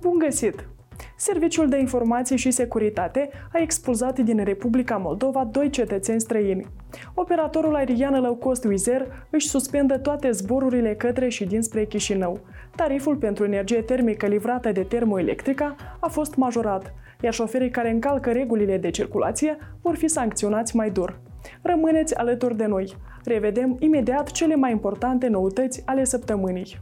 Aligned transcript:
Bun 0.00 0.18
găsit! 0.18 0.68
Serviciul 1.16 1.68
de 1.68 1.78
Informație 1.78 2.36
și 2.36 2.50
Securitate 2.50 3.30
a 3.52 3.58
expulzat 3.58 4.18
din 4.18 4.44
Republica 4.44 4.96
Moldova 4.96 5.44
doi 5.44 5.70
cetățeni 5.70 6.20
străini. 6.20 6.66
Operatorul 7.14 7.74
aerian 7.74 8.20
low 8.20 8.34
cost 8.34 8.64
Wizz 8.64 8.88
Air 8.88 9.26
își 9.30 9.48
suspendă 9.48 9.98
toate 9.98 10.30
zborurile 10.30 10.94
către 10.94 11.28
și 11.28 11.44
dinspre 11.44 11.84
Chișinău. 11.84 12.40
Tariful 12.76 13.16
pentru 13.16 13.44
energie 13.44 13.82
termică 13.82 14.26
livrată 14.26 14.72
de 14.72 14.82
termoelectrica 14.82 15.76
a 15.98 16.08
fost 16.08 16.34
majorat, 16.34 16.94
iar 17.20 17.32
șoferii 17.32 17.70
care 17.70 17.90
încalcă 17.90 18.30
regulile 18.30 18.78
de 18.78 18.90
circulație 18.90 19.58
vor 19.82 19.96
fi 19.96 20.08
sancționați 20.08 20.76
mai 20.76 20.90
dur. 20.90 21.18
Rămâneți 21.62 22.16
alături 22.16 22.56
de 22.56 22.66
noi! 22.66 22.96
Revedem 23.24 23.76
imediat 23.78 24.30
cele 24.30 24.54
mai 24.54 24.70
importante 24.70 25.28
noutăți 25.28 25.82
ale 25.86 26.04
săptămânii. 26.04 26.80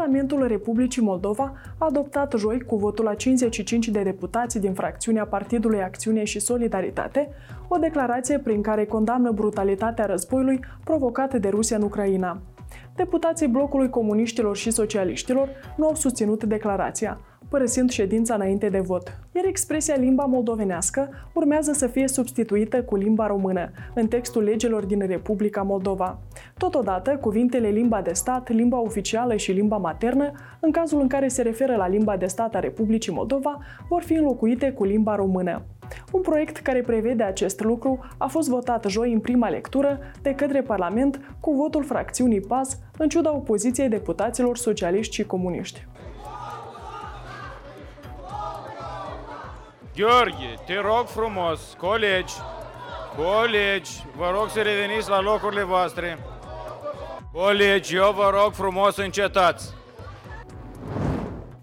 Parlamentul 0.00 0.46
Republicii 0.46 1.02
Moldova 1.02 1.52
a 1.78 1.86
adoptat 1.86 2.34
joi, 2.36 2.60
cu 2.60 2.76
votul 2.76 3.08
a 3.08 3.14
55 3.14 3.88
de 3.88 4.02
deputați 4.02 4.58
din 4.58 4.74
fracțiunea 4.74 5.26
Partidului 5.26 5.82
Acțiune 5.82 6.24
și 6.24 6.38
Solidaritate, 6.38 7.28
o 7.68 7.76
declarație 7.76 8.38
prin 8.38 8.62
care 8.62 8.84
condamnă 8.84 9.30
brutalitatea 9.30 10.06
războiului 10.06 10.60
provocat 10.84 11.34
de 11.34 11.48
Rusia 11.48 11.76
în 11.76 11.82
Ucraina. 11.82 12.40
Deputații 12.96 13.46
blocului 13.46 13.90
comuniștilor 13.90 14.56
și 14.56 14.70
socialiștilor 14.70 15.48
nu 15.76 15.86
au 15.86 15.94
susținut 15.94 16.44
declarația, 16.44 17.20
părăsind 17.50 17.90
ședința 17.90 18.34
înainte 18.34 18.68
de 18.68 18.78
vot. 18.78 19.18
Iar 19.32 19.44
expresia 19.44 19.96
limba 19.96 20.24
moldovenească 20.24 21.08
urmează 21.32 21.72
să 21.72 21.86
fie 21.86 22.08
substituită 22.08 22.82
cu 22.82 22.96
limba 22.96 23.26
română 23.26 23.70
în 23.94 24.08
textul 24.08 24.42
legilor 24.42 24.84
din 24.84 25.06
Republica 25.06 25.62
Moldova. 25.62 26.18
Totodată, 26.56 27.16
cuvintele 27.16 27.68
limba 27.68 28.00
de 28.00 28.12
stat, 28.12 28.48
limba 28.48 28.80
oficială 28.80 29.36
și 29.36 29.52
limba 29.52 29.76
maternă, 29.76 30.32
în 30.60 30.70
cazul 30.70 31.00
în 31.00 31.08
care 31.08 31.28
se 31.28 31.42
referă 31.42 31.76
la 31.76 31.88
limba 31.88 32.16
de 32.16 32.26
stat 32.26 32.54
a 32.54 32.58
Republicii 32.58 33.12
Moldova, 33.12 33.58
vor 33.88 34.02
fi 34.02 34.12
înlocuite 34.12 34.72
cu 34.72 34.84
limba 34.84 35.14
română. 35.14 35.62
Un 36.12 36.20
proiect 36.20 36.56
care 36.56 36.80
prevede 36.80 37.22
acest 37.22 37.60
lucru 37.60 37.98
a 38.18 38.26
fost 38.26 38.48
votat 38.48 38.84
joi 38.88 39.12
în 39.12 39.20
prima 39.20 39.48
lectură 39.48 39.98
de 40.22 40.34
către 40.34 40.62
Parlament 40.62 41.20
cu 41.40 41.52
votul 41.52 41.84
fracțiunii 41.84 42.40
PAS, 42.40 42.78
în 42.98 43.08
ciuda 43.08 43.34
opoziției 43.34 43.88
deputaților 43.88 44.56
socialiști 44.56 45.14
și 45.14 45.24
comuniști. 45.24 45.86
Gheorghe, 50.00 50.54
te 50.66 50.76
rog 50.80 51.06
frumos, 51.06 51.76
colegi, 51.78 52.34
colegi, 53.16 53.90
vă 54.16 54.30
rog 54.38 54.48
să 54.48 54.60
reveniți 54.60 55.08
la 55.08 55.20
locurile 55.20 55.62
voastre. 55.62 56.18
Colegi, 57.32 57.96
eu 57.96 58.12
vă 58.16 58.30
rog 58.42 58.52
frumos, 58.52 58.96
încetați. 58.96 59.74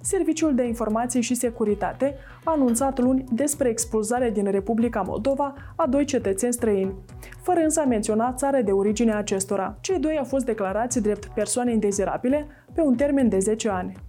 Serviciul 0.01 0.55
de 0.55 0.63
Informații 0.63 1.21
și 1.21 1.35
Securitate 1.35 2.17
a 2.43 2.51
anunțat 2.51 2.99
luni 2.99 3.23
despre 3.31 3.69
expulzarea 3.69 4.31
din 4.31 4.51
Republica 4.51 5.01
Moldova 5.01 5.53
a 5.75 5.87
doi 5.87 6.05
cetățeni 6.05 6.53
străini, 6.53 6.93
fără 7.41 7.59
însă 7.59 7.81
a 7.81 7.85
menționa 7.85 8.33
țara 8.33 8.61
de 8.61 8.71
origine 8.71 9.13
a 9.13 9.17
acestora. 9.17 9.77
Cei 9.81 9.99
doi 9.99 10.17
au 10.17 10.23
fost 10.23 10.45
declarați 10.45 11.01
drept 11.01 11.25
persoane 11.25 11.71
indezirabile 11.71 12.47
pe 12.73 12.81
un 12.81 12.95
termen 12.95 13.29
de 13.29 13.39
10 13.39 13.69
ani. 13.69 14.06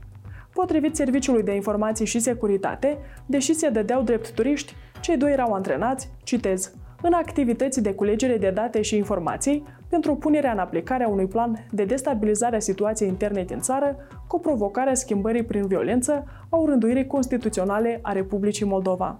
Potrivit 0.58 0.96
Serviciului 0.96 1.42
de 1.42 1.54
Informații 1.54 2.06
și 2.06 2.18
Securitate, 2.18 2.98
deși 3.26 3.54
se 3.54 3.68
dădeau 3.68 4.02
drept 4.02 4.32
turiști, 4.32 4.74
cei 5.00 5.16
doi 5.16 5.32
erau 5.32 5.52
antrenați, 5.52 6.10
citez, 6.22 6.74
în 7.02 7.12
activități 7.12 7.82
de 7.82 7.94
culegere 7.94 8.36
de 8.36 8.50
date 8.50 8.82
și 8.82 8.96
informații 8.96 9.64
pentru 9.88 10.14
punerea 10.14 10.52
în 10.52 10.58
aplicare 10.58 11.04
a 11.04 11.08
unui 11.08 11.26
plan 11.26 11.66
de 11.70 11.84
destabilizare 11.84 12.56
a 12.56 12.60
situației 12.60 13.08
interne 13.08 13.44
din 13.44 13.58
țară 13.58 13.96
cu 14.26 14.40
provocarea 14.40 14.94
schimbării 14.94 15.44
prin 15.44 15.66
violență 15.66 16.24
a 16.48 16.56
urânduirii 16.56 17.06
constituționale 17.06 17.98
a 18.02 18.12
Republicii 18.12 18.66
Moldova. 18.66 19.16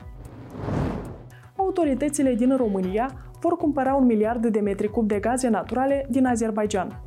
Autoritățile 1.57 2.35
din 2.35 2.57
România 2.57 3.11
vor 3.41 3.57
cumpăra 3.57 3.95
un 3.95 4.05
miliard 4.05 4.47
de 4.47 4.61
metri 4.61 4.89
cub 4.89 5.09
de 5.09 5.19
gaze 5.19 5.49
naturale 5.49 6.07
din 6.09 6.27
Azerbaijan. 6.27 7.03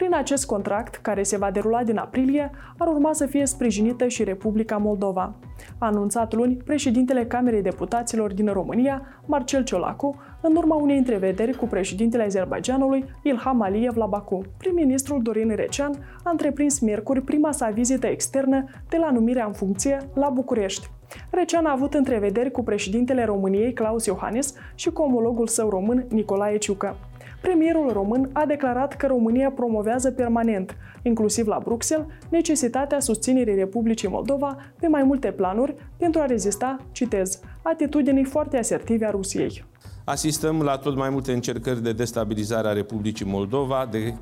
Prin 0.00 0.14
acest 0.14 0.46
contract, 0.46 0.94
care 0.94 1.22
se 1.22 1.36
va 1.36 1.50
derula 1.50 1.82
din 1.82 1.96
aprilie, 1.96 2.50
ar 2.78 2.88
urma 2.88 3.12
să 3.12 3.26
fie 3.26 3.46
sprijinită 3.46 4.08
și 4.08 4.24
Republica 4.24 4.76
Moldova. 4.76 5.34
A 5.78 5.86
anunțat 5.86 6.34
luni 6.34 6.56
președintele 6.56 7.26
Camerei 7.26 7.62
Deputaților 7.62 8.32
din 8.32 8.46
România, 8.52 9.02
Marcel 9.26 9.64
Ciolacu, 9.64 10.16
în 10.40 10.56
urma 10.56 10.74
unei 10.74 10.98
întrevederi 10.98 11.56
cu 11.56 11.66
președintele 11.66 12.22
Azerbaijanului, 12.22 13.04
Ilham 13.22 13.60
Aliyev 13.60 13.96
la 13.96 14.06
Baku. 14.06 14.42
Prim-ministrul 14.56 15.22
Dorin 15.22 15.54
Recean 15.54 15.92
a 16.24 16.30
întreprins 16.30 16.78
miercuri 16.78 17.22
prima 17.22 17.52
sa 17.52 17.68
vizită 17.68 18.06
externă 18.06 18.64
de 18.88 18.96
la 18.96 19.10
numirea 19.10 19.46
în 19.46 19.52
funcție 19.52 19.98
la 20.14 20.28
București. 20.28 20.90
Recean 21.30 21.66
a 21.66 21.72
avut 21.72 21.94
întrevederi 21.94 22.50
cu 22.50 22.62
președintele 22.62 23.24
României 23.24 23.72
Claus 23.72 24.06
Iohannis 24.06 24.54
și 24.74 24.90
cu 24.90 25.02
omologul 25.02 25.46
său 25.46 25.68
român 25.68 26.06
Nicolae 26.08 26.56
Ciucă. 26.58 26.96
Premierul 27.40 27.92
român 27.92 28.30
a 28.32 28.44
declarat 28.46 28.96
că 28.96 29.06
România 29.06 29.50
promovează 29.50 30.10
permanent, 30.10 30.76
inclusiv 31.02 31.46
la 31.46 31.60
Bruxelles, 31.64 32.06
necesitatea 32.28 33.00
susținerii 33.00 33.54
Republicii 33.54 34.08
Moldova 34.08 34.56
pe 34.80 34.86
mai 34.86 35.02
multe 35.02 35.30
planuri 35.30 35.74
pentru 35.96 36.20
a 36.20 36.26
rezista, 36.26 36.76
citez, 36.92 37.40
atitudinii 37.62 38.24
foarte 38.24 38.58
asertive 38.58 39.06
a 39.06 39.10
Rusiei. 39.10 39.64
Asistăm 40.04 40.62
la 40.62 40.76
tot 40.76 40.96
mai 40.96 41.10
multe 41.10 41.32
încercări 41.32 41.82
de 41.82 41.92
destabilizare 41.92 42.68
a 42.68 42.72
Republicii 42.72 43.26
Moldova, 43.26 43.88
de 43.90 44.14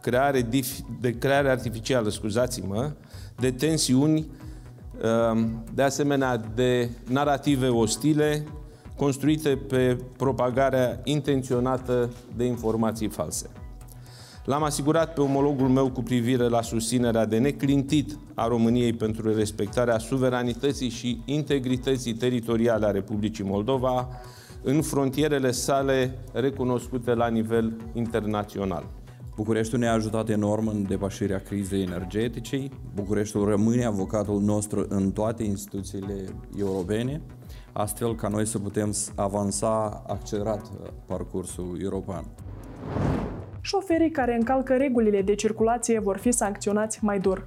creare, 0.00 0.48
de 1.00 1.18
creare 1.18 1.48
artificială, 1.48 2.08
scuzați-mă, 2.08 2.92
de 3.38 3.50
tensiuni, 3.50 4.26
um, 5.32 5.64
de 5.74 5.82
asemenea 5.82 6.36
de 6.54 6.88
narrative 7.08 7.68
ostile, 7.68 8.44
construite 9.00 9.56
pe 9.56 9.96
propagarea 10.16 11.00
intenționată 11.04 12.10
de 12.36 12.44
informații 12.44 13.08
false. 13.08 13.50
L-am 14.44 14.62
asigurat 14.62 15.14
pe 15.14 15.20
omologul 15.20 15.68
meu 15.68 15.90
cu 15.90 16.02
privire 16.02 16.48
la 16.48 16.62
susținerea 16.62 17.26
de 17.26 17.38
neclintit 17.38 18.18
a 18.34 18.46
României 18.46 18.92
pentru 18.92 19.34
respectarea 19.34 19.98
suveranității 19.98 20.88
și 20.88 21.20
integrității 21.24 22.14
teritoriale 22.14 22.86
a 22.86 22.90
Republicii 22.90 23.44
Moldova 23.44 24.08
în 24.62 24.82
frontierele 24.82 25.50
sale 25.50 26.18
recunoscute 26.32 27.14
la 27.14 27.28
nivel 27.28 27.76
internațional. 27.92 28.86
Bucureștiul 29.36 29.80
ne-a 29.80 29.92
ajutat 29.92 30.28
enorm 30.28 30.66
în 30.66 30.86
depășirea 30.88 31.38
crizei 31.38 31.82
energetice. 31.82 32.68
Bucureștiul 32.94 33.48
rămâne 33.48 33.84
avocatul 33.84 34.40
nostru 34.40 34.86
în 34.88 35.10
toate 35.10 35.42
instituțiile 35.42 36.24
europene 36.58 37.20
astfel 37.72 38.14
ca 38.14 38.28
noi 38.28 38.46
să 38.46 38.58
putem 38.58 38.92
avansa 39.16 40.02
accelerat 40.06 40.62
uh, 40.62 40.88
parcursul 41.06 41.78
european. 41.82 42.24
Șoferii 43.60 44.10
care 44.10 44.34
încalcă 44.34 44.76
regulile 44.76 45.22
de 45.22 45.34
circulație 45.34 45.98
vor 45.98 46.16
fi 46.16 46.32
sancționați 46.32 47.04
mai 47.04 47.18
dur. 47.18 47.46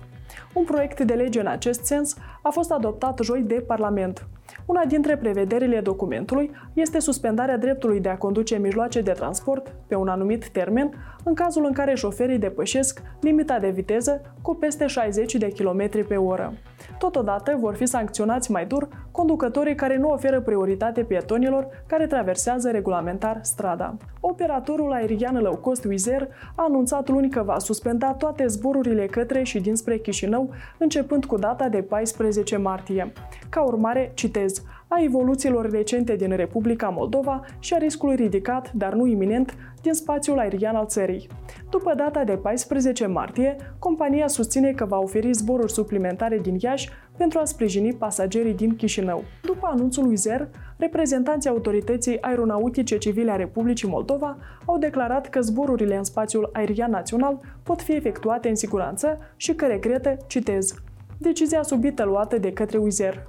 Un 0.53 0.63
proiect 0.63 0.99
de 0.99 1.13
lege 1.13 1.39
în 1.39 1.47
acest 1.47 1.85
sens 1.85 2.15
a 2.41 2.49
fost 2.49 2.71
adoptat 2.71 3.19
joi 3.23 3.41
de 3.41 3.63
Parlament. 3.67 4.27
Una 4.65 4.85
dintre 4.85 5.17
prevederile 5.17 5.79
documentului 5.79 6.51
este 6.73 6.99
suspendarea 6.99 7.57
dreptului 7.57 7.99
de 7.99 8.09
a 8.09 8.17
conduce 8.17 8.57
mijloace 8.57 9.01
de 9.01 9.11
transport 9.11 9.75
pe 9.87 9.95
un 9.95 10.07
anumit 10.07 10.49
termen 10.49 11.17
în 11.23 11.33
cazul 11.33 11.65
în 11.65 11.71
care 11.71 11.95
șoferii 11.95 12.37
depășesc 12.37 13.01
limita 13.21 13.59
de 13.59 13.69
viteză 13.69 14.21
cu 14.41 14.55
peste 14.55 14.87
60 14.87 15.35
de 15.35 15.47
km 15.47 16.07
pe 16.07 16.15
oră. 16.15 16.53
Totodată 17.03 17.57
vor 17.59 17.75
fi 17.75 17.85
sancționați 17.85 18.51
mai 18.51 18.65
dur 18.65 18.87
conducătorii 19.11 19.75
care 19.75 19.97
nu 19.97 20.09
oferă 20.09 20.41
prioritate 20.41 21.03
pietonilor 21.03 21.67
care 21.87 22.07
traversează 22.07 22.71
regulamentar 22.71 23.39
strada. 23.41 23.97
Operatorul 24.19 24.91
aerian 24.91 25.37
low 25.37 25.55
cost 25.55 25.83
Wizz 25.85 26.07
Air 26.07 26.27
a 26.55 26.65
anunțat 26.67 27.09
luni 27.09 27.29
că 27.29 27.43
va 27.43 27.59
suspenda 27.59 28.13
toate 28.13 28.47
zborurile 28.47 29.05
către 29.05 29.43
și 29.43 29.59
dinspre 29.59 29.97
Chișinău, 29.97 30.49
începând 30.77 31.25
cu 31.25 31.37
data 31.37 31.69
de 31.69 31.81
14 31.81 32.57
martie. 32.57 33.13
Ca 33.49 33.61
urmare, 33.61 34.11
citez, 34.13 34.63
a 34.95 35.01
evoluțiilor 35.03 35.69
recente 35.69 36.15
din 36.15 36.35
Republica 36.35 36.89
Moldova 36.89 37.45
și 37.59 37.73
a 37.73 37.77
riscului 37.77 38.15
ridicat, 38.15 38.71
dar 38.71 38.93
nu 38.93 39.05
iminent, 39.05 39.55
din 39.81 39.93
spațiul 39.93 40.39
aerian 40.39 40.75
al 40.75 40.87
țării. 40.87 41.27
După 41.69 41.93
data 41.95 42.23
de 42.23 42.35
14 42.35 43.05
martie, 43.05 43.55
compania 43.79 44.27
susține 44.27 44.71
că 44.71 44.85
va 44.85 44.97
oferi 44.97 45.33
zboruri 45.33 45.71
suplimentare 45.71 46.37
din 46.37 46.57
Iași 46.59 46.89
pentru 47.17 47.39
a 47.39 47.45
sprijini 47.45 47.93
pasagerii 47.93 48.53
din 48.53 48.75
Chișinău. 48.75 49.23
După 49.41 49.69
anunțul 49.71 50.03
lui 50.03 50.15
Zer, 50.15 50.47
reprezentanții 50.77 51.49
autorității 51.49 52.21
aeronautice 52.21 52.97
civile 52.97 53.31
a 53.31 53.35
Republicii 53.35 53.89
Moldova 53.89 54.37
au 54.65 54.77
declarat 54.77 55.29
că 55.29 55.41
zborurile 55.41 55.95
în 55.95 56.03
spațiul 56.03 56.49
aerian 56.53 56.91
național 56.91 57.39
pot 57.63 57.81
fi 57.81 57.91
efectuate 57.91 58.49
în 58.49 58.55
siguranță 58.55 59.17
și 59.35 59.53
că 59.53 59.65
regretă, 59.65 60.17
citez, 60.27 60.73
decizia 61.17 61.61
subită 61.61 62.03
luată 62.03 62.37
de 62.37 62.53
către 62.53 62.77
Uizer. 62.77 63.27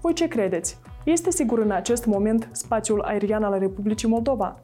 Voi 0.00 0.12
ce 0.12 0.28
credeți? 0.28 0.78
Este 1.10 1.30
sigur 1.30 1.58
în 1.58 1.70
acest 1.70 2.06
moment 2.06 2.48
spațiul 2.52 3.00
aerian 3.00 3.42
al 3.42 3.58
Republicii 3.58 4.08
Moldova? 4.08 4.58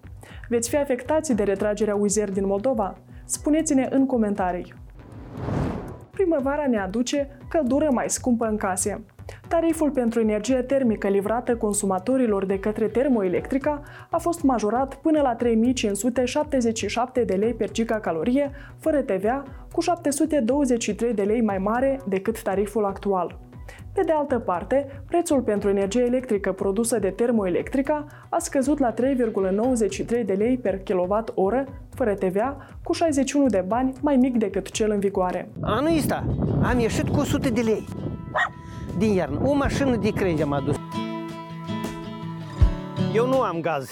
Veți 0.48 0.68
fi 0.68 0.76
afectați 0.76 1.34
de 1.34 1.42
retragerea 1.42 1.94
Uizer 1.94 2.30
din 2.30 2.46
Moldova? 2.46 2.98
Spuneți-ne 3.24 3.88
în 3.90 4.06
comentarii. 4.06 4.74
Primăvara 6.10 6.66
ne 6.66 6.78
aduce 6.78 7.38
căldură 7.48 7.88
mai 7.92 8.10
scumpă 8.10 8.46
în 8.46 8.56
case. 8.56 9.04
Tariful 9.48 9.90
pentru 9.90 10.20
energie 10.20 10.62
termică 10.62 11.08
livrată 11.08 11.56
consumatorilor 11.56 12.46
de 12.46 12.58
către 12.58 12.86
Termoelectrica 12.86 13.82
a 14.10 14.18
fost 14.18 14.42
majorat 14.42 14.94
până 14.94 15.20
la 15.20 15.34
3577 15.34 17.24
de 17.24 17.34
lei 17.34 17.54
per 17.54 17.70
gigacalorie, 17.70 18.50
fără 18.78 19.00
TVA, 19.02 19.42
cu 19.72 19.80
723 19.80 21.14
de 21.14 21.22
lei 21.22 21.42
mai 21.42 21.58
mare 21.58 22.00
decât 22.08 22.42
tariful 22.42 22.84
actual. 22.84 23.38
Pe 23.96 24.02
de 24.02 24.12
altă 24.12 24.38
parte, 24.38 25.02
prețul 25.06 25.40
pentru 25.40 25.68
energie 25.68 26.02
electrică 26.02 26.52
produsă 26.52 26.98
de 26.98 27.08
termoelectrica 27.08 28.06
a 28.28 28.38
scăzut 28.38 28.78
la 28.78 28.94
3,93 28.94 30.24
de 30.24 30.32
lei 30.32 30.58
per 30.58 30.78
kWh, 30.78 31.62
fără 31.94 32.14
TVA, 32.14 32.56
cu 32.82 32.92
61 32.92 33.46
de 33.46 33.64
bani 33.66 33.92
mai 34.00 34.16
mic 34.16 34.36
decât 34.36 34.70
cel 34.70 34.90
în 34.90 34.98
vigoare. 34.98 35.48
Anul 35.60 35.96
ăsta 35.96 36.24
am 36.62 36.78
ieșit 36.78 37.08
cu 37.08 37.20
100 37.20 37.48
de 37.48 37.60
lei 37.60 37.84
din 38.98 39.12
iarnă. 39.12 39.40
O 39.44 39.52
mașină 39.52 39.96
de 39.96 40.10
crede 40.10 40.42
am 40.42 40.52
adus. 40.52 40.76
Eu 43.14 43.26
nu 43.26 43.40
am 43.40 43.60
gaz. 43.60 43.90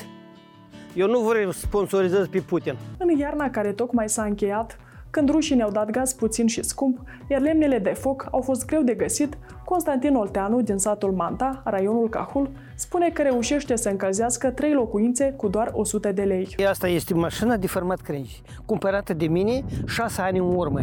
Eu 0.95 1.07
nu 1.07 1.19
vreau 1.19 1.51
să 1.51 1.59
sponsorizez 1.59 2.27
pe 2.27 2.39
Putin. 2.39 2.77
În 2.99 3.19
iarna 3.19 3.51
care 3.51 3.73
tocmai 3.73 4.09
s-a 4.09 4.23
încheiat, 4.23 4.79
când 5.11 5.31
rușii 5.31 5.57
ne-au 5.57 5.71
dat 5.71 5.91
gaz 5.91 6.13
puțin 6.13 6.47
și 6.47 6.63
scump, 6.63 6.99
iar 7.29 7.41
lemnele 7.41 7.79
de 7.79 7.91
foc 7.91 8.27
au 8.31 8.41
fost 8.41 8.67
greu 8.67 8.83
de 8.83 8.95
găsit, 8.95 9.37
Constantin 9.65 10.15
Olteanu 10.15 10.61
din 10.61 10.77
satul 10.77 11.13
Manta, 11.13 11.63
raionul 11.65 12.09
Cahul, 12.09 12.51
spune 12.75 13.11
că 13.11 13.23
reușește 13.23 13.77
să 13.77 13.89
încălzească 13.89 14.51
trei 14.51 14.73
locuințe 14.73 15.35
cu 15.37 15.49
doar 15.49 15.71
100 15.73 16.13
de 16.13 16.23
lei. 16.23 16.49
Asta 16.69 16.89
este 16.89 17.15
mașina 17.15 17.57
de 17.57 17.67
format 17.67 18.01
crengi, 18.01 18.43
cumpărată 18.67 19.15
de 19.15 19.27
mine 19.27 19.65
șase 19.87 20.21
ani 20.21 20.39
în 20.39 20.55
urmă. 20.55 20.81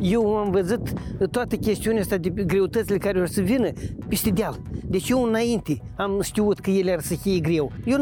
Eu 0.00 0.36
am 0.36 0.50
văzut 0.50 0.88
toate 1.30 1.56
chestiunea 1.56 2.00
asta 2.00 2.16
de 2.16 2.28
greutățile 2.28 2.98
care 2.98 3.20
o 3.20 3.26
să 3.26 3.40
vină 3.40 3.68
peste 4.08 4.30
deal. 4.30 4.56
Deci 4.88 5.08
eu 5.08 5.22
înainte 5.22 5.80
am 5.96 6.20
știut 6.22 6.58
că 6.58 6.70
ele 6.70 6.92
ar 6.92 7.00
să 7.00 7.14
fie 7.14 7.38
greu. 7.38 7.70
Eu 7.84 7.98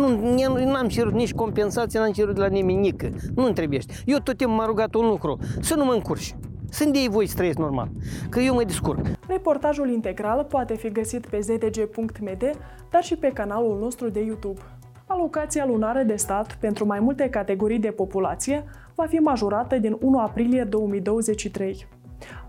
nu 0.64 0.74
am 0.74 0.88
cerut 0.88 1.12
nici 1.12 1.32
compensație, 1.32 1.98
n-am 1.98 2.12
cerut 2.12 2.34
de 2.34 2.40
la 2.40 2.46
nimeni 2.46 2.78
nică. 2.78 3.10
Nu 3.34 3.44
întrebește. 3.44 3.94
Eu 4.04 4.18
tot 4.18 4.36
timpul 4.36 4.56
m-am 4.56 4.66
rugat 4.66 4.94
un 4.94 5.06
lucru, 5.06 5.38
să 5.60 5.74
nu 5.74 5.84
mă 5.84 5.92
încurci. 5.92 6.34
Să 6.74 6.84
de 6.84 7.06
voi 7.10 7.26
să 7.26 7.34
trăiesc 7.36 7.58
normal, 7.58 7.88
că 8.30 8.40
eu 8.40 8.54
mă 8.54 8.64
descurc. 8.64 9.06
Reportajul 9.28 9.88
integral 9.90 10.44
poate 10.44 10.74
fi 10.74 10.90
găsit 10.90 11.26
pe 11.26 11.40
zdg.md, 11.40 12.58
dar 12.90 13.02
și 13.02 13.16
pe 13.16 13.28
canalul 13.28 13.78
nostru 13.80 14.08
de 14.08 14.20
YouTube. 14.20 14.60
Alocația 15.06 15.66
lunară 15.66 16.02
de 16.02 16.16
stat 16.16 16.56
pentru 16.60 16.86
mai 16.86 17.00
multe 17.00 17.28
categorii 17.28 17.78
de 17.78 17.90
populație 17.90 18.64
va 18.94 19.06
fi 19.06 19.16
majorată 19.16 19.78
din 19.78 19.96
1 20.00 20.18
aprilie 20.18 20.64
2023. 20.64 21.86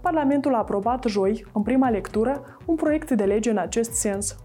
Parlamentul 0.02 0.54
a 0.54 0.58
aprobat 0.58 1.04
joi, 1.08 1.46
în 1.54 1.62
prima 1.62 1.90
lectură, 1.90 2.42
un 2.66 2.76
proiect 2.76 3.12
de 3.12 3.24
lege 3.24 3.50
în 3.50 3.58
acest 3.58 3.92
sens. 3.92 4.36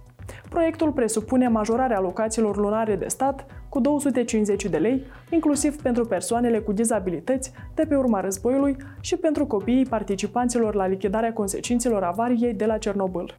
Proiectul 0.48 0.92
presupune 0.92 1.48
majorarea 1.48 1.96
alocațiilor 1.96 2.56
lunare 2.56 2.96
de 2.96 3.08
stat 3.08 3.46
cu 3.70 3.81
250 3.81 4.64
de 4.64 4.76
lei, 4.76 5.02
inclusiv 5.31 5.82
pentru 5.82 6.06
persoanele 6.06 6.58
cu 6.58 6.72
dizabilități 6.72 7.52
de 7.75 7.84
pe 7.88 7.96
urma 7.96 8.20
războiului 8.20 8.76
și 9.00 9.17
pentru 9.17 9.46
copiii 9.46 9.87
participanților 9.87 10.75
la 10.75 10.87
lichidarea 10.87 11.32
consecințelor 11.32 12.02
avariei 12.02 12.55
de 12.55 12.67
la 12.67 12.78
Cernobâl. 12.78 13.34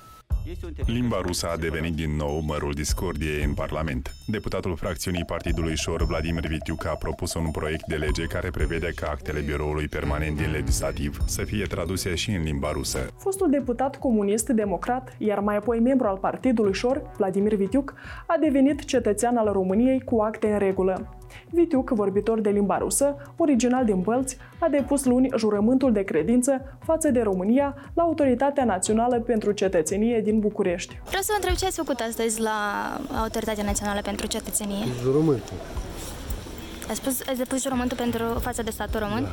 Limba 0.86 1.22
rusă 1.22 1.48
a 1.48 1.58
devenit 1.58 1.96
din 1.96 2.16
nou 2.16 2.40
mărul 2.40 2.74
discordiei 2.74 3.44
în 3.44 3.54
Parlament. 3.54 4.16
Deputatul 4.26 4.76
fracțiunii 4.76 5.26
Partidului 5.26 5.76
Șor, 5.76 6.06
Vladimir 6.06 6.48
Vitiuc, 6.48 6.86
a 6.86 6.96
propus 6.96 7.34
un 7.34 7.52
proiect 7.52 7.86
de 7.88 7.96
lege 7.96 8.24
care 8.24 8.50
prevede 8.50 8.92
ca 8.96 9.08
actele 9.10 9.40
biroului 9.40 9.88
permanent 9.88 10.38
din 10.38 10.52
legislativ 10.52 11.18
să 11.26 11.44
fie 11.44 11.66
traduse 11.66 12.16
și 12.16 12.32
în 12.32 12.44
limba 12.44 12.72
rusă. 12.72 13.08
Fostul 13.18 13.50
deputat 13.50 14.00
comunist-democrat, 14.00 15.16
iar 15.18 15.40
mai 15.40 15.56
apoi 15.56 15.80
membru 15.80 16.08
al 16.08 16.18
Partidului 16.18 16.74
Șor, 16.74 17.12
Vladimir 17.18 17.56
Vitiuc, 17.56 17.94
a 18.28 18.38
devenit 18.42 18.86
cetățean 18.86 19.38
al 19.38 19.52
României 19.52 20.02
cu 20.02 20.20
acte 20.20 20.52
în 20.52 20.60
regulă. 20.60 21.21
Vitiuc, 21.50 21.90
vorbitor 21.90 22.40
de 22.40 22.50
limba 22.50 22.78
rusă, 22.78 23.16
original 23.38 23.86
din 23.86 24.02
Bălți, 24.02 24.38
a 24.60 24.68
depus 24.68 25.06
luni 25.06 25.30
jurământul 25.38 25.92
de 25.92 26.04
credință 26.04 26.78
față 26.84 27.10
de 27.10 27.22
România 27.22 27.76
la 27.94 28.04
Autoritatea 28.04 28.66
Națională 28.66 29.20
pentru 29.20 29.52
Cetățenie 29.52 30.22
din 30.22 30.40
București. 30.40 31.00
Vreau 31.08 31.22
să 31.22 31.30
vă 31.32 31.38
întreb 31.40 31.56
ce 31.56 31.66
ați 31.66 31.78
făcut 31.78 32.00
astăzi 32.00 32.42
la 32.42 32.58
Autoritatea 33.22 33.64
Națională 33.64 34.02
pentru 34.02 34.28
Cetățenie? 34.28 34.86
Jurământul. 35.02 35.58
Ați, 36.90 37.00
spus, 37.00 37.22
ați 37.28 37.38
depus 37.38 37.62
jurământul 37.62 37.98
pentru 37.98 38.24
fața 38.40 38.62
de 38.62 38.72
statul 38.72 39.00
român? 39.00 39.22
Da. 39.22 39.30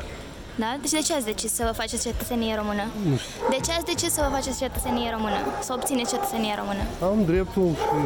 Da? 0.59 0.77
Deci 0.81 0.91
de 0.91 0.99
ce 0.99 1.15
ați 1.15 1.25
decis 1.25 1.53
să 1.53 1.63
vă 1.67 1.73
faceți 1.73 2.03
cetățenie 2.07 2.55
română? 2.57 2.83
Nu 3.09 3.17
știu. 3.17 3.49
De 3.51 3.59
ce 3.65 3.71
ați 3.77 3.85
decis 3.85 4.13
să 4.13 4.21
vă 4.27 4.31
faceți 4.37 4.59
cetățenie 4.59 5.11
română? 5.17 5.39
Să 5.67 5.73
obțineți 5.77 6.13
cetățenie 6.15 6.55
română? 6.61 6.83
Am 7.11 7.25
dreptul 7.25 7.69
și 7.75 7.99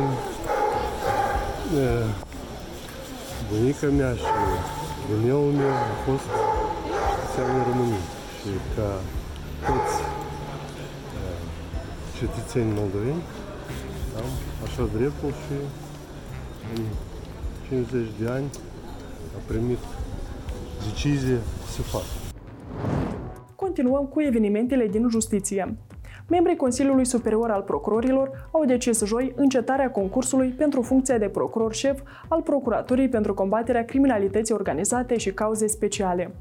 bunica 3.53 3.87
mea 3.87 4.13
și 4.15 4.31
bunelul 5.09 5.53
meu 5.53 5.71
a 5.71 5.97
fost 6.07 6.27
cetățeanul 7.11 7.63
României 7.71 8.07
și 8.39 8.51
ca 8.75 8.89
toți 9.67 9.97
cetățeni 12.19 12.73
moldoveni 12.79 13.23
am 14.21 14.31
așa 14.65 14.89
dreptul 14.97 15.31
și 15.43 15.57
în 16.75 16.85
50 17.69 18.07
de 18.21 18.29
ani 18.29 18.51
a 19.37 19.41
primit 19.47 19.79
decizie 20.89 21.39
să 21.75 21.83
facă. 21.83 22.13
Continuăm 23.57 24.05
cu 24.07 24.21
evenimentele 24.21 24.87
din 24.87 25.09
justiție. 25.11 25.77
Membrii 26.33 26.57
Consiliului 26.57 27.05
Superior 27.05 27.51
al 27.51 27.63
Procurorilor 27.63 28.49
au 28.51 28.65
decis 28.65 29.05
joi 29.05 29.33
încetarea 29.37 29.91
concursului 29.91 30.49
pentru 30.49 30.83
funcția 30.83 31.19
de 31.19 31.29
procuror 31.29 31.75
șef 31.75 32.01
al 32.29 32.43
Procuraturii 32.43 33.09
pentru 33.09 33.35
combaterea 33.35 33.85
criminalității 33.85 34.55
organizate 34.55 35.17
și 35.17 35.33
cauze 35.33 35.67
speciale. 35.67 36.35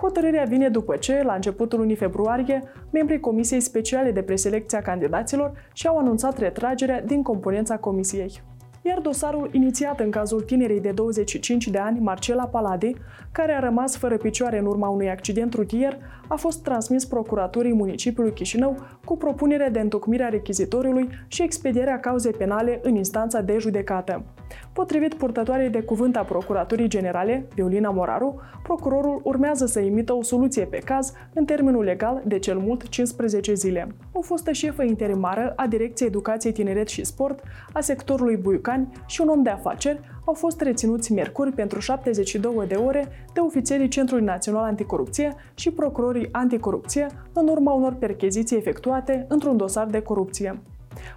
Hotărârea 0.00 0.44
vine 0.44 0.68
după 0.68 0.96
ce, 0.96 1.22
la 1.22 1.34
începutul 1.34 1.78
lunii 1.78 1.94
februarie, 1.94 2.62
membrii 2.90 3.20
Comisiei 3.20 3.60
Speciale 3.60 4.10
de 4.10 4.22
Preselecție 4.22 4.78
a 4.78 4.82
Candidaților 4.82 5.52
și-au 5.72 5.98
anunțat 5.98 6.38
retragerea 6.38 7.02
din 7.02 7.22
componența 7.22 7.76
comisiei 7.76 8.42
iar 8.86 8.98
dosarul 8.98 9.48
inițiat 9.52 10.00
în 10.00 10.10
cazul 10.10 10.40
tinerei 10.40 10.80
de 10.80 10.90
25 10.90 11.68
de 11.68 11.78
ani, 11.78 12.00
Marcela 12.00 12.44
Palade, 12.44 12.92
care 13.32 13.52
a 13.52 13.58
rămas 13.58 13.96
fără 13.96 14.16
picioare 14.16 14.58
în 14.58 14.66
urma 14.66 14.88
unui 14.88 15.10
accident 15.10 15.54
rutier, 15.54 15.98
a 16.28 16.34
fost 16.34 16.62
transmis 16.62 17.04
procuraturii 17.04 17.74
municipiului 17.74 18.32
Chișinău 18.32 18.76
cu 19.04 19.16
propunerea 19.16 19.70
de 19.70 19.80
întocmire 19.80 20.22
a 20.22 20.28
rechizitoriului 20.28 21.08
și 21.26 21.42
expedierea 21.42 22.00
cauzei 22.00 22.32
penale 22.32 22.80
în 22.82 22.94
instanța 22.94 23.40
de 23.40 23.56
judecată. 23.58 24.24
Potrivit 24.74 25.14
purtătoarei 25.14 25.68
de 25.68 25.82
cuvânt 25.82 26.16
a 26.16 26.22
Procuraturii 26.22 26.88
Generale, 26.88 27.46
Violina 27.54 27.90
Moraru, 27.90 28.40
procurorul 28.62 29.20
urmează 29.24 29.66
să 29.66 29.80
emită 29.80 30.12
o 30.14 30.22
soluție 30.22 30.64
pe 30.64 30.78
caz 30.78 31.12
în 31.32 31.44
termenul 31.44 31.84
legal 31.84 32.22
de 32.26 32.38
cel 32.38 32.58
mult 32.58 32.88
15 32.88 33.54
zile. 33.54 33.94
O 34.12 34.20
fostă 34.20 34.52
șefă 34.52 34.82
interimară 34.82 35.52
a 35.56 35.66
Direcției 35.66 36.08
Educației 36.08 36.52
Tineret 36.52 36.88
și 36.88 37.04
Sport 37.04 37.42
a 37.72 37.80
sectorului 37.80 38.36
Buiucani 38.36 38.88
și 39.06 39.20
un 39.20 39.28
om 39.28 39.42
de 39.42 39.50
afaceri 39.50 40.00
au 40.24 40.34
fost 40.34 40.60
reținuți 40.60 41.12
miercuri 41.12 41.52
pentru 41.52 41.80
72 41.80 42.66
de 42.68 42.74
ore 42.74 43.08
de 43.32 43.40
ofițerii 43.40 43.88
Centrului 43.88 44.24
Național 44.24 44.62
Anticorupție 44.62 45.34
și 45.54 45.70
procurorii 45.70 46.28
anticorupție 46.32 47.06
în 47.32 47.48
urma 47.48 47.72
unor 47.72 47.92
percheziții 47.92 48.56
efectuate 48.56 49.26
într-un 49.28 49.56
dosar 49.56 49.86
de 49.86 50.02
corupție. 50.02 50.60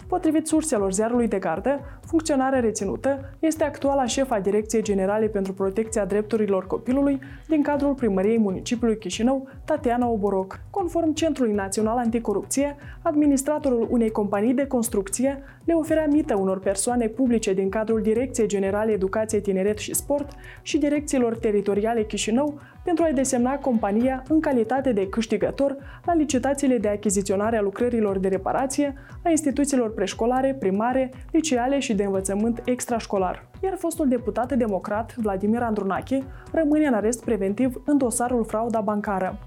Potrivit 0.07 0.47
surselor 0.47 0.93
ziarului 0.93 1.27
de 1.27 1.39
gardă, 1.39 1.79
funcționarea 2.05 2.59
reținută 2.59 3.33
este 3.39 3.63
actuala 3.63 4.05
șefa 4.05 4.39
Direcției 4.39 4.81
Generale 4.81 5.25
pentru 5.25 5.53
Protecția 5.53 6.05
Drepturilor 6.05 6.67
Copilului 6.67 7.19
din 7.47 7.61
cadrul 7.61 7.93
primăriei 7.93 8.37
municipiului 8.37 8.97
Chișinău, 8.97 9.47
Tatiana 9.65 10.07
Oboroc. 10.07 10.59
Conform 10.69 11.13
Centrului 11.13 11.53
Național 11.53 11.97
Anticorupție, 11.97 12.75
administratorul 13.01 13.87
unei 13.89 14.11
companii 14.11 14.53
de 14.53 14.67
construcție 14.67 15.43
le 15.63 15.73
oferea 15.73 16.07
mită 16.09 16.35
unor 16.35 16.59
persoane 16.59 17.07
publice 17.07 17.53
din 17.53 17.69
cadrul 17.69 18.01
Direcției 18.01 18.47
Generale 18.47 18.91
Educație, 18.91 19.39
Tineret 19.39 19.77
și 19.77 19.95
Sport 19.95 20.29
și 20.61 20.77
direcțiilor 20.77 21.37
teritoriale 21.37 22.03
Chișinău 22.03 22.59
pentru 22.87 23.05
a-i 23.05 23.13
desemna 23.13 23.57
compania 23.57 24.23
în 24.29 24.39
calitate 24.39 24.91
de 24.91 25.09
câștigător 25.09 25.75
la 26.05 26.13
licitațiile 26.13 26.77
de 26.77 26.87
achiziționare 26.87 27.57
a 27.57 27.61
lucrărilor 27.61 28.17
de 28.17 28.27
reparație 28.27 28.93
a 29.23 29.29
instituțiilor 29.29 29.93
preșcolare, 29.93 30.55
primare, 30.59 31.11
liceale 31.31 31.79
și 31.79 31.95
de 31.95 32.03
învățământ 32.03 32.61
extrașcolar. 32.65 33.47
Iar 33.63 33.75
fostul 33.77 34.07
deputat 34.07 34.53
democrat 34.53 35.15
Vladimir 35.15 35.61
Andrunache 35.61 36.23
rămâne 36.51 36.85
în 36.85 36.93
arest 36.93 37.23
preventiv 37.23 37.81
în 37.85 37.97
dosarul 37.97 38.43
frauda 38.43 38.79
bancară. 38.79 39.39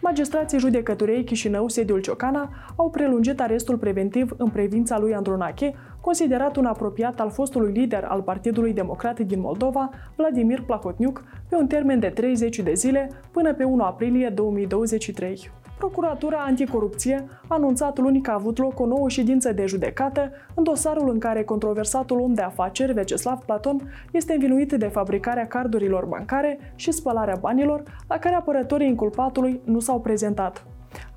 Magistrații 0.00 0.58
judecăturei 0.58 1.24
Chișinău, 1.24 1.68
sediul 1.68 2.00
Ciocana, 2.00 2.50
au 2.76 2.90
prelungit 2.90 3.40
arestul 3.40 3.76
preventiv 3.78 4.34
în 4.36 4.48
privința 4.48 4.98
lui 4.98 5.14
Andronache 5.14 5.74
considerat 6.00 6.56
un 6.56 6.64
apropiat 6.64 7.20
al 7.20 7.30
fostului 7.30 7.72
lider 7.72 8.04
al 8.04 8.22
Partidului 8.22 8.72
Democrat 8.72 9.20
din 9.20 9.40
Moldova, 9.40 9.90
Vladimir 10.16 10.62
Plahotniuc, 10.62 11.24
pe 11.48 11.56
un 11.56 11.66
termen 11.66 11.98
de 11.98 12.08
30 12.08 12.58
de 12.58 12.74
zile 12.74 13.10
până 13.30 13.54
pe 13.54 13.64
1 13.64 13.82
aprilie 13.82 14.28
2023. 14.28 15.50
Procuratura 15.78 16.38
Anticorupție 16.46 17.28
a 17.48 17.54
anunțat 17.54 17.98
luni 17.98 18.20
că 18.20 18.30
a 18.30 18.34
avut 18.34 18.58
loc 18.58 18.80
o 18.80 18.86
nouă 18.86 19.08
ședință 19.08 19.52
de 19.52 19.66
judecată 19.66 20.30
în 20.54 20.62
dosarul 20.62 21.10
în 21.10 21.18
care 21.18 21.44
controversatul 21.44 22.20
om 22.20 22.34
de 22.34 22.42
afaceri 22.42 22.92
Veceslav 22.92 23.38
Platon 23.38 23.92
este 24.12 24.32
învinuit 24.32 24.72
de 24.72 24.86
fabricarea 24.86 25.46
cardurilor 25.46 26.04
bancare 26.04 26.58
și 26.74 26.92
spălarea 26.92 27.36
banilor, 27.40 27.82
la 28.08 28.18
care 28.18 28.34
apărătorii 28.34 28.88
inculpatului 28.88 29.60
nu 29.64 29.78
s-au 29.78 30.00
prezentat. 30.00 30.69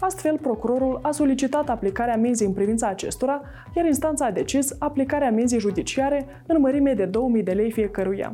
Astfel, 0.06 0.38
procurorul 0.38 1.00
a 1.02 1.12
solicitat 1.12 1.70
aplicarea 1.70 2.18
menzii 2.18 2.46
în 2.46 2.54
privința 2.54 2.88
acestora, 2.88 3.42
iar 3.76 3.86
instanța 3.86 4.26
a 4.26 4.32
decis 4.32 4.76
aplicarea 4.80 5.32
menzii 5.32 5.60
judiciare 5.60 6.26
în 6.48 6.60
mărime 6.60 6.94
de 6.94 7.06
2000 7.06 7.44
de 7.44 7.52
lei 7.52 7.72
fiecăruia. 7.72 8.34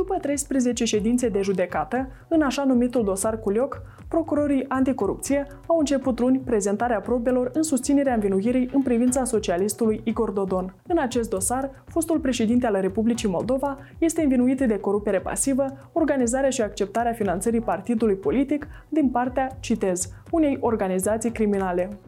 După 0.00 0.18
13 0.18 0.84
ședințe 0.84 1.28
de 1.28 1.40
judecată, 1.42 2.08
în 2.28 2.42
așa 2.42 2.64
numitul 2.64 3.04
dosar 3.04 3.40
Culioc, 3.40 3.82
procurorii 4.08 4.64
anticorupție 4.68 5.46
au 5.66 5.78
început 5.78 6.20
luni 6.20 6.38
prezentarea 6.38 7.00
probelor 7.00 7.50
în 7.52 7.62
susținerea 7.62 8.14
învinuirii 8.14 8.70
în 8.72 8.82
privința 8.82 9.24
socialistului 9.24 10.00
Igor 10.04 10.30
Dodon. 10.30 10.74
În 10.86 10.98
acest 10.98 11.30
dosar, 11.30 11.70
fostul 11.86 12.18
președinte 12.18 12.66
al 12.66 12.80
Republicii 12.80 13.28
Moldova 13.28 13.78
este 13.98 14.22
învinuit 14.22 14.60
de 14.60 14.78
corupere 14.78 15.20
pasivă, 15.20 15.64
organizarea 15.92 16.50
și 16.50 16.62
acceptarea 16.62 17.12
finanțării 17.12 17.60
partidului 17.60 18.14
politic 18.14 18.66
din 18.88 19.08
partea, 19.08 19.56
citez, 19.60 20.12
unei 20.30 20.58
organizații 20.60 21.32
criminale. 21.32 21.98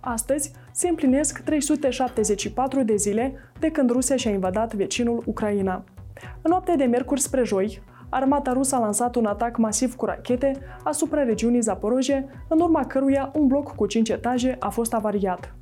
Astăzi 0.00 0.52
se 0.72 0.88
împlinesc 0.88 1.38
374 1.38 2.82
de 2.82 2.96
zile 2.96 3.34
de 3.58 3.70
când 3.70 3.90
Rusia 3.90 4.16
și-a 4.16 4.30
invadat 4.30 4.74
vecinul 4.74 5.22
Ucraina. 5.26 5.84
În 6.42 6.50
noaptea 6.50 6.76
de 6.76 6.84
miercuri 6.84 7.20
spre 7.20 7.44
joi, 7.44 7.82
armata 8.08 8.52
rusă 8.52 8.74
a 8.76 8.78
lansat 8.78 9.14
un 9.14 9.26
atac 9.26 9.56
masiv 9.56 9.94
cu 9.94 10.04
rachete 10.04 10.58
asupra 10.84 11.22
regiunii 11.22 11.60
Zaporoje, 11.60 12.28
în 12.48 12.60
urma 12.60 12.86
căruia 12.86 13.30
un 13.34 13.46
bloc 13.46 13.74
cu 13.74 13.86
5 13.86 14.08
etaje 14.08 14.56
a 14.58 14.68
fost 14.68 14.94
avariat. 14.94 15.54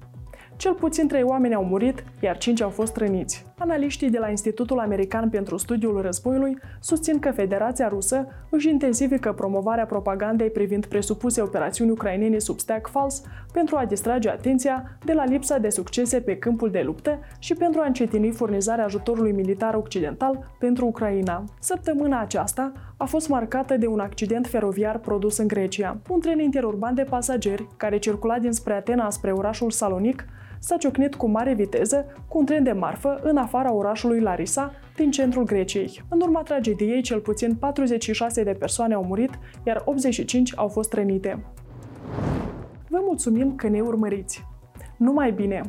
Cel 0.61 0.75
puțin 0.75 1.09
trei 1.09 1.23
oameni 1.23 1.55
au 1.55 1.65
murit, 1.65 2.05
iar 2.23 2.39
cinci 2.39 2.61
au 2.61 2.69
fost 2.69 2.97
răniți. 2.97 3.47
Analiștii 3.59 4.11
de 4.11 4.19
la 4.19 4.29
Institutul 4.31 4.79
American 4.79 5.29
pentru 5.29 5.57
Studiul 5.57 6.01
Războiului 6.01 6.59
susțin 6.81 7.19
că 7.19 7.31
Federația 7.31 7.89
Rusă 7.89 8.27
își 8.51 8.69
intensifică 8.69 9.33
promovarea 9.33 9.87
propagandei 9.87 10.51
privind 10.51 10.87
presupuse 10.87 11.43
operațiuni 11.43 11.91
ucrainene 11.91 12.39
sub 12.39 12.59
stack 12.59 12.89
fals 12.89 13.23
pentru 13.53 13.77
a 13.77 13.85
distrage 13.85 14.29
atenția 14.29 14.99
de 15.05 15.13
la 15.13 15.25
lipsa 15.25 15.59
de 15.59 15.69
succese 15.69 16.21
pe 16.21 16.37
câmpul 16.37 16.71
de 16.71 16.83
luptă 16.85 17.19
și 17.39 17.55
pentru 17.55 17.81
a 17.81 17.87
încetini 17.87 18.31
furnizarea 18.31 18.85
ajutorului 18.85 19.33
militar 19.33 19.75
occidental 19.75 20.55
pentru 20.59 20.87
Ucraina. 20.87 21.45
Săptămâna 21.61 22.21
aceasta 22.21 22.73
a 22.97 23.05
fost 23.05 23.29
marcată 23.29 23.77
de 23.77 23.87
un 23.87 24.01
accident 24.01 24.47
feroviar 24.47 24.99
produs 24.99 25.39
în 25.39 25.47
Grecia. 25.47 25.97
Un 26.09 26.21
tren 26.21 26.39
interurban 26.39 26.95
de 26.95 27.03
pasageri, 27.03 27.67
care 27.77 27.99
circula 27.99 28.39
dinspre 28.39 28.73
Atena 28.73 29.11
spre 29.11 29.33
orașul 29.33 29.71
Salonic, 29.71 30.25
s-a 30.61 30.77
ciocnit 30.77 31.15
cu 31.15 31.29
mare 31.29 31.55
viteză 31.55 32.05
cu 32.29 32.39
un 32.39 32.45
tren 32.45 32.63
de 32.63 32.73
marfă 32.73 33.21
în 33.23 33.37
afara 33.37 33.73
orașului 33.73 34.21
Larisa, 34.21 34.73
din 34.97 35.11
centrul 35.11 35.45
Greciei. 35.45 36.03
În 36.09 36.21
urma 36.21 36.43
tragediei, 36.43 37.03
cel 37.03 37.21
puțin 37.21 37.55
46 37.55 38.43
de 38.43 38.53
persoane 38.53 38.95
au 38.95 39.05
murit, 39.05 39.39
iar 39.65 39.83
85 39.85 40.53
au 40.57 40.69
fost 40.69 40.93
rănite. 40.93 41.45
Vă 42.89 42.99
mulțumim 43.07 43.55
că 43.55 43.69
ne 43.69 43.81
urmăriți! 43.81 44.45
Numai 44.97 45.33
bine! 45.33 45.63